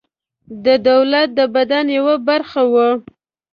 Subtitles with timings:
[0.65, 2.87] د دولت د بدن یوه برخه وه.